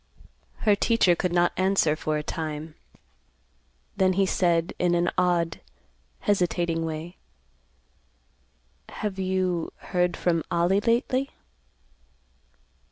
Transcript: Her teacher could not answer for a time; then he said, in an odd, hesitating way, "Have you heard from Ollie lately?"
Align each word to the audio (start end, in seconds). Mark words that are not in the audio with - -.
Her 0.65 0.75
teacher 0.75 1.15
could 1.15 1.31
not 1.31 1.51
answer 1.55 1.95
for 1.95 2.17
a 2.17 2.23
time; 2.23 2.73
then 3.95 4.13
he 4.13 4.25
said, 4.25 4.73
in 4.79 4.95
an 4.95 5.11
odd, 5.15 5.61
hesitating 6.21 6.83
way, 6.85 7.17
"Have 8.89 9.19
you 9.19 9.71
heard 9.77 10.17
from 10.17 10.43
Ollie 10.49 10.81
lately?" 10.81 11.29